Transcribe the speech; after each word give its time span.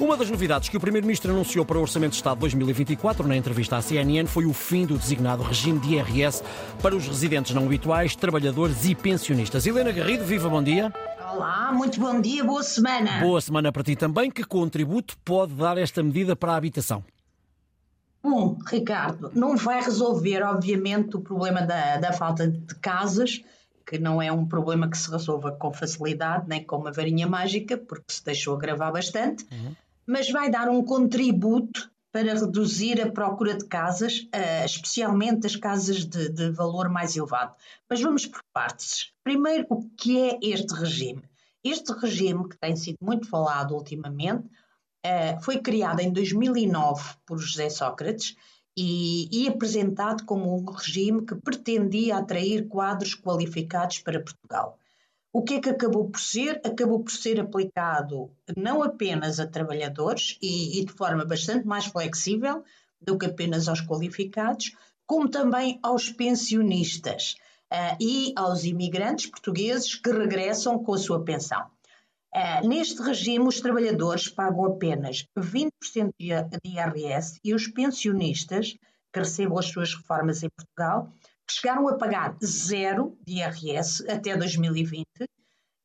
Uma 0.00 0.16
das 0.16 0.28
novidades 0.28 0.68
que 0.68 0.76
o 0.76 0.80
Primeiro-Ministro 0.80 1.30
anunciou 1.30 1.64
para 1.64 1.78
o 1.78 1.80
Orçamento 1.80 2.12
de 2.12 2.16
Estado 2.16 2.40
2024, 2.40 3.28
na 3.28 3.36
entrevista 3.36 3.76
à 3.76 3.82
CNN, 3.82 4.26
foi 4.26 4.44
o 4.44 4.52
fim 4.52 4.84
do 4.84 4.98
designado 4.98 5.42
regime 5.42 5.78
de 5.78 5.94
IRS 5.94 6.42
para 6.82 6.96
os 6.96 7.06
residentes 7.06 7.54
não 7.54 7.64
habituais, 7.66 8.16
trabalhadores 8.16 8.84
e 8.84 8.94
pensionistas. 8.94 9.66
Helena 9.66 9.92
Garrido, 9.92 10.24
viva, 10.24 10.48
bom 10.48 10.62
dia. 10.62 10.92
Olá, 11.32 11.72
muito 11.72 12.00
bom 12.00 12.20
dia, 12.20 12.42
boa 12.42 12.62
semana. 12.62 13.20
Boa 13.20 13.40
semana 13.40 13.70
para 13.70 13.84
ti 13.84 13.94
também. 13.94 14.30
Que 14.30 14.42
contributo 14.42 15.16
pode 15.24 15.54
dar 15.54 15.78
esta 15.78 16.02
medida 16.02 16.34
para 16.34 16.52
a 16.52 16.56
habitação? 16.56 17.04
Bom, 18.20 18.58
Ricardo, 18.66 19.30
não 19.34 19.56
vai 19.56 19.80
resolver, 19.80 20.42
obviamente, 20.42 21.16
o 21.16 21.20
problema 21.20 21.62
da, 21.62 21.98
da 21.98 22.12
falta 22.12 22.48
de 22.48 22.74
casas, 22.76 23.42
que 23.86 23.98
não 23.98 24.20
é 24.20 24.32
um 24.32 24.46
problema 24.46 24.88
que 24.88 24.98
se 24.98 25.10
resolva 25.10 25.52
com 25.52 25.72
facilidade, 25.72 26.48
nem 26.48 26.64
com 26.64 26.78
uma 26.78 26.90
varinha 26.90 27.26
mágica, 27.26 27.76
porque 27.76 28.06
se 28.08 28.24
deixou 28.24 28.54
agravar 28.54 28.92
bastante, 28.92 29.44
uhum. 29.52 29.74
Mas 30.06 30.30
vai 30.30 30.50
dar 30.50 30.68
um 30.68 30.82
contributo 30.82 31.90
para 32.14 32.32
reduzir 32.32 33.00
a 33.00 33.10
procura 33.10 33.56
de 33.56 33.64
casas, 33.64 34.20
uh, 34.32 34.64
especialmente 34.64 35.48
as 35.48 35.56
casas 35.56 36.04
de, 36.04 36.28
de, 36.28 36.50
valor 36.50 36.88
mais 36.88 37.16
elevado. 37.16 37.56
Mas 37.90 38.00
vamos 38.00 38.24
por 38.24 38.40
partes. 38.52 39.12
Primeiro, 39.24 39.66
o 39.68 39.82
que 39.96 40.20
é 40.20 40.38
este 40.40 40.72
regime? 40.74 41.22
Este 41.64 41.92
regime, 41.92 42.48
que 42.48 42.56
tem 42.56 42.76
sido 42.76 42.98
muito 43.00 43.28
falado 43.28 43.74
ultimamente, 43.74 44.46
uh, 44.46 45.42
foi 45.42 45.58
criado 45.58 46.00
em 46.00 46.12
2009 46.12 47.02
por 47.26 47.38
José 47.38 47.68
Sócrates 47.68 48.36
e, 48.76 49.28
e 49.32 49.48
apresentado 49.48 50.24
como 50.24 50.56
um 50.56 50.64
regime 50.70 51.26
que 51.26 51.34
pretendia 51.34 52.18
atrair 52.18 52.68
quadros 52.68 53.16
qualificados 53.16 53.98
para 53.98 54.22
Portugal. 54.22 54.78
O 55.36 55.42
que 55.42 55.54
é 55.54 55.60
que 55.60 55.68
acabou 55.68 56.08
por 56.08 56.20
ser? 56.20 56.60
Acabou 56.64 57.02
por 57.02 57.10
ser 57.10 57.40
aplicado 57.40 58.30
não 58.56 58.84
apenas 58.84 59.40
a 59.40 59.46
trabalhadores 59.48 60.38
e, 60.40 60.78
e, 60.78 60.84
de 60.84 60.92
forma 60.92 61.24
bastante 61.24 61.66
mais 61.66 61.86
flexível 61.86 62.62
do 63.00 63.18
que 63.18 63.26
apenas 63.26 63.66
aos 63.66 63.80
qualificados, 63.80 64.76
como 65.04 65.28
também 65.28 65.80
aos 65.82 66.08
pensionistas 66.08 67.34
uh, 67.64 67.96
e 68.00 68.32
aos 68.36 68.62
imigrantes 68.62 69.26
portugueses 69.26 69.96
que 69.96 70.12
regressam 70.12 70.78
com 70.78 70.94
a 70.94 70.98
sua 70.98 71.24
pensão. 71.24 71.66
Uh, 72.32 72.68
neste 72.68 73.02
regime, 73.02 73.48
os 73.48 73.60
trabalhadores 73.60 74.28
pagam 74.28 74.66
apenas 74.66 75.26
20% 75.36 76.12
de 76.16 76.70
IRS 76.70 77.40
e 77.42 77.52
os 77.52 77.66
pensionistas, 77.66 78.76
que 79.12 79.18
recebam 79.18 79.58
as 79.58 79.66
suas 79.66 79.96
reformas 79.96 80.44
em 80.44 80.48
Portugal, 80.48 81.12
chegaram 81.50 81.88
a 81.88 81.96
pagar 81.96 82.36
zero 82.44 83.16
de 83.26 83.40
IRS 83.40 84.08
até 84.08 84.36
2020, 84.36 85.06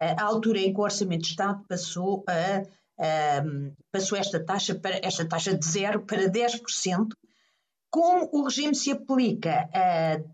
a 0.00 0.22
altura 0.22 0.60
em 0.60 0.72
que 0.72 0.80
o 0.80 0.84
Orçamento 0.84 1.22
de 1.22 1.28
Estado 1.28 1.64
passou, 1.68 2.24
a, 2.28 2.62
a, 3.02 3.42
passou 3.90 4.16
esta, 4.16 4.44
taxa 4.44 4.74
para, 4.74 5.00
esta 5.02 5.26
taxa 5.26 5.56
de 5.56 5.66
zero 5.66 6.04
para 6.04 6.28
10%. 6.28 7.08
Como 7.90 8.28
o 8.32 8.44
regime 8.44 8.74
se 8.74 8.92
aplica 8.92 9.68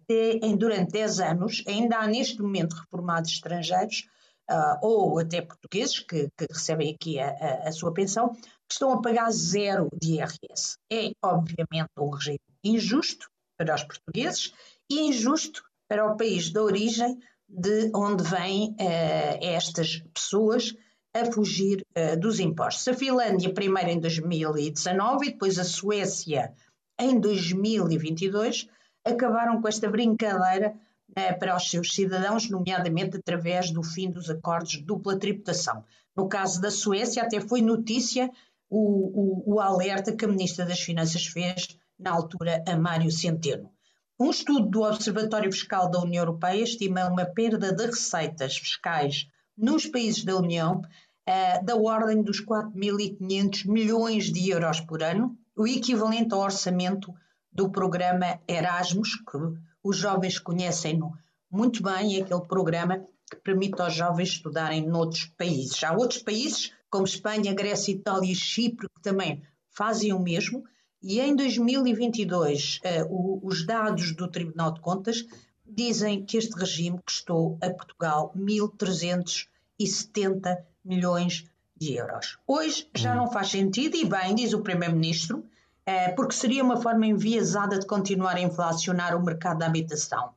de, 0.08 0.41
em, 0.42 0.56
durante 0.56 0.91
10 0.91 1.20
anos, 1.20 1.62
ainda 1.69 1.98
há 1.98 2.06
neste 2.06 2.42
momento 2.42 2.75
reformados 2.75 3.31
estrangeiros 3.31 4.09
uh, 4.50 4.78
ou 4.83 5.19
até 5.19 5.41
portugueses 5.41 6.00
que, 6.00 6.28
que 6.36 6.47
recebem 6.50 6.92
aqui 6.92 7.19
a, 7.20 7.28
a, 7.31 7.69
a, 7.69 7.72
sua 7.72 7.92
pensão, 7.92 8.33
que 8.33 8.72
estão 8.72 8.92
a 8.92 9.00
pagar 9.00 9.31
zero 9.31 9.88
de 10.00 10.14
IRS. 10.14 10.78
É, 10.92 11.12
obviamente, 11.22 11.91
um 11.98 12.11
regime 12.11 12.41
injusto 12.64 13.28
para 13.56 13.75
os 13.75 13.84
portugueses 13.84 14.53
e 14.90 15.00
injusto 15.00 15.62
para 15.88 16.06
o 16.06 16.16
país 16.16 16.50
de 16.50 16.58
origem 16.58 17.18
de 17.48 17.90
onde 17.94 18.24
vêm 18.24 18.70
uh, 18.70 19.38
estas 19.41 20.02
pessoas 20.12 20.74
a 21.12 21.24
fugir 21.26 21.86
uh, 21.96 22.18
dos 22.18 22.41
impostos. 22.41 22.88
A 22.88 22.94
Finlândia 22.94 23.52
primeiro 23.52 23.91
em 23.91 24.00
2019 24.00 25.26
e 25.26 25.32
depois 25.32 25.58
a 25.58 25.64
Suécia 25.64 26.52
em 26.98 27.18
2022 27.20 28.68
acabaram 29.04 29.60
com 29.60 29.68
esta 29.68 29.88
brincadeira 29.88 30.74
eh, 31.14 31.32
para 31.32 31.56
os 31.56 31.70
seus 31.70 31.92
cidadãos, 31.94 32.48
nomeadamente 32.48 33.16
através 33.16 33.70
do 33.70 33.82
fim 33.82 34.10
dos 34.10 34.30
acordos 34.30 34.72
de 34.72 34.82
dupla 34.82 35.19
tributação. 35.19 35.84
No 36.16 36.28
caso 36.28 36.60
da 36.60 36.70
Suécia, 36.70 37.22
até 37.22 37.41
foi 37.41 37.60
notícia 37.60 38.30
o, 38.70 39.53
o, 39.53 39.54
o 39.54 39.60
alerta 39.60 40.16
que 40.16 40.25
a 40.25 40.28
Ministra 40.28 40.64
das 40.64 40.80
Finanças 40.80 41.26
fez 41.26 41.76
na 41.98 42.10
altura 42.10 42.64
a 42.66 42.76
Mário 42.76 43.10
Centeno. 43.10 43.70
Um 44.19 44.30
estudo 44.30 44.69
do 44.69 44.82
Observatório 44.82 45.50
Fiscal 45.50 45.91
da 45.91 46.00
União 46.00 46.22
Europeia 46.22 46.62
estima 46.62 47.06
uma 47.06 47.25
perda 47.25 47.72
de 47.72 47.86
receitas 47.86 48.56
fiscais 48.56 49.28
nos 49.58 49.86
países 49.86 50.25
da 50.25 50.36
União 50.36 50.80
uh, 50.80 51.64
da 51.64 51.75
ordem 51.75 52.22
dos 52.22 52.41
4.500 52.41 53.66
milhões 53.66 54.32
de 54.32 54.50
euros 54.50 54.80
por 54.80 55.03
ano, 55.03 55.36
o 55.56 55.66
equivalente 55.66 56.32
ao 56.32 56.41
orçamento 56.41 57.12
do 57.50 57.69
programa 57.70 58.41
Erasmus, 58.47 59.16
que 59.16 59.38
os 59.82 59.97
jovens 59.97 60.38
conhecem-no 60.38 61.12
muito 61.50 61.82
bem, 61.82 62.16
é 62.16 62.22
aquele 62.22 62.47
programa 62.47 63.04
que 63.30 63.36
permite 63.36 63.80
aos 63.80 63.94
jovens 63.94 64.28
estudarem 64.28 64.86
noutros 64.86 65.24
países. 65.36 65.82
Há 65.82 65.92
outros 65.92 66.22
países, 66.22 66.72
como 66.88 67.04
Espanha, 67.04 67.53
Grécia, 67.53 67.92
Itália 67.92 68.30
e 68.30 68.34
Chipre, 68.34 68.88
que 68.94 69.03
também 69.03 69.42
fazem 69.70 70.12
o 70.12 70.20
mesmo, 70.20 70.64
e 71.06 71.20
em 71.20 71.37
2022 71.37 72.81
uh, 72.82 73.04
o, 73.10 73.47
os 73.47 73.66
dados 73.66 74.16
do 74.16 74.26
Tribunal 74.26 74.72
de 74.72 74.81
Contas 74.81 75.22
dizem 75.66 76.25
que 76.25 76.38
este 76.38 76.59
regime 76.59 76.98
custou 77.04 77.59
a 77.60 77.69
Portugal 77.69 78.32
1.370 78.34 80.65
milhões 80.82 81.44
de 81.76 81.92
euros. 81.92 82.38
Hoje 82.47 82.88
já 82.94 83.12
hum. 83.12 83.16
não 83.16 83.31
faz 83.31 83.50
sentido, 83.50 83.97
e 83.97 84.06
bem, 84.06 84.34
diz 84.34 84.54
o 84.54 84.62
Primeiro-Ministro, 84.62 85.44
é, 85.84 86.09
porque 86.12 86.34
seria 86.34 86.65
uma 86.65 86.81
forma 86.81 87.06
enviesada 87.06 87.78
de 87.78 87.86
continuar 87.86 88.36
a 88.36 88.41
inflacionar 88.41 89.15
o 89.15 89.22
mercado 89.22 89.59
da 89.59 89.66
habitação. 89.66 90.31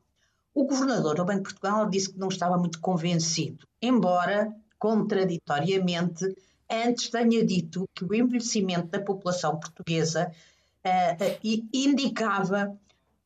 O 0.54 0.66
governador 0.66 1.14
do 1.14 1.24
Banco 1.24 1.38
de 1.38 1.44
Portugal 1.44 1.88
disse 1.88 2.12
que 2.12 2.18
não 2.18 2.28
estava 2.28 2.58
muito 2.58 2.78
convencido, 2.78 3.66
embora, 3.80 4.54
contraditoriamente, 4.78 6.26
antes 6.70 7.08
tenha 7.08 7.42
dito 7.42 7.88
que 7.94 8.04
o 8.04 8.14
envelhecimento 8.14 8.88
da 8.88 9.00
população 9.00 9.58
portuguesa 9.58 10.30
indicava 11.72 12.78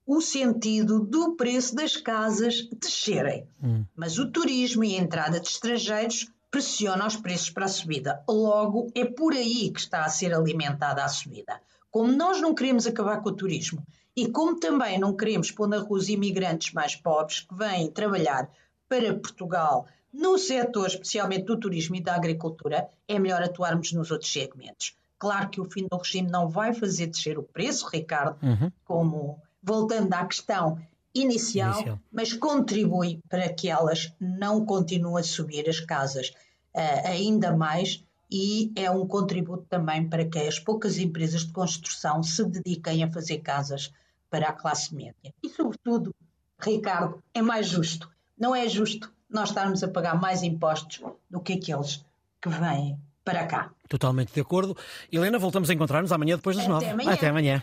o 0.07 0.21
sentido 0.21 1.01
do 1.01 1.37
preço 1.37 1.75
das 1.75 1.97
casas 1.97 2.69
descerem. 2.73 3.47
Hum. 3.63 3.85
Mas 3.95 4.19
o 4.19 4.31
turismo 4.31 4.85
e 4.85 4.97
a 4.97 5.01
entrada 5.01 5.39
de 5.39 5.49
estrangeiros 5.49 6.31
pressionam 6.51 7.07
os 7.07 7.17
preços 7.17 7.51
para 7.51 7.65
a 7.65 7.69
subida. 7.69 8.23
Logo, 8.29 8.91
é 8.95 9.05
por 9.05 9.33
aí 9.33 9.71
que 9.71 9.81
está 9.81 10.05
a 10.05 10.11
ser 10.11 10.35
alimentada 10.35 11.03
a 11.03 11.09
subida. 11.09 11.61
Como 11.91 12.13
nós 12.13 12.41
não 12.41 12.55
queremos 12.55 12.87
acabar 12.87 13.23
com 13.23 13.31
o 13.31 13.37
turismo 13.37 13.83
e 14.15 14.29
como 14.29 14.59
também 14.59 14.99
não 14.99 15.17
queremos 15.17 15.51
pôr 15.51 15.69
na 15.69 15.79
rua 15.79 15.99
os 15.99 16.09
imigrantes 16.09 16.73
mais 16.73 16.95
pobres 16.95 17.41
que 17.41 17.55
vêm 17.55 17.91
trabalhar 17.91 18.51
para 18.89 19.15
Portugal 19.15 19.87
no 20.13 20.37
setor 20.37 20.89
especialmente 20.89 21.47
do 21.47 21.59
turismo 21.59 21.97
e 21.97 22.03
da 22.03 22.15
agricultura, 22.15 22.87
é 23.09 23.19
melhor 23.19 23.43
atuarmos 23.43 23.93
nos 23.93 24.11
outros 24.11 24.31
segmentos. 24.31 24.95
Claro 25.23 25.51
que 25.51 25.61
o 25.61 25.71
fim 25.71 25.87
do 25.89 25.99
regime 25.99 26.29
não 26.29 26.49
vai 26.49 26.75
fazer 26.75 27.07
descer 27.07 27.39
o 27.39 27.45
preço, 27.45 27.89
Ricardo, 27.89 28.37
uhum. 28.43 28.73
como 28.85 29.41
voltando 29.63 30.13
à 30.15 30.27
questão 30.27 30.81
inicial, 31.15 31.75
inicial, 31.75 32.01
mas 32.11 32.33
contribui 32.33 33.23
para 33.29 33.49
que 33.53 33.69
elas 33.69 34.13
não 34.19 34.67
continuem 34.67 35.21
a 35.21 35.23
subir 35.23 35.69
as 35.69 35.79
casas 35.79 36.31
uh, 36.75 37.07
ainda 37.07 37.57
mais 37.57 38.05
e 38.29 38.73
é 38.75 38.91
um 38.91 39.07
contributo 39.07 39.65
também 39.69 40.09
para 40.09 40.25
que 40.25 40.41
as 40.41 40.59
poucas 40.59 40.99
empresas 40.99 41.47
de 41.47 41.53
construção 41.53 42.21
se 42.25 42.45
dediquem 42.45 43.05
a 43.05 43.13
fazer 43.13 43.39
casas 43.39 43.93
para 44.29 44.49
a 44.49 44.53
classe 44.53 44.93
média. 44.93 45.33
E, 45.41 45.49
sobretudo, 45.51 46.13
Ricardo, 46.59 47.23
é 47.33 47.41
mais 47.41 47.69
justo. 47.69 48.11
Não 48.37 48.57
é 48.57 48.69
justo 48.69 49.09
nós 49.31 49.51
estarmos 49.51 49.85
a 49.85 49.89
pagar 49.89 50.21
mais 50.21 50.43
impostos 50.43 51.01
do 51.31 51.39
que 51.39 51.53
aqueles 51.53 52.05
que 52.41 52.49
vêm 52.49 52.99
para 53.25 53.47
cá. 53.47 53.71
Totalmente 53.89 54.33
de 54.33 54.41
acordo. 54.41 54.77
Helena, 55.11 55.39
voltamos 55.39 55.69
a 55.69 55.73
encontrar-nos 55.75 56.13
amanhã 56.13 56.37
depois 56.37 56.57
das 56.57 56.67
nove. 56.67 56.87
Até 57.09 57.29
amanhã. 57.29 57.61